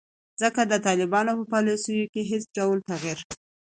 ځکه 0.41 0.61
د 0.71 0.73
طالبانو 0.85 1.31
په 1.39 1.45
پالیسیو 1.53 2.09
کې 2.13 2.21
هیڅ 2.31 2.43
ډول 2.57 2.77
تغیر 2.89 3.19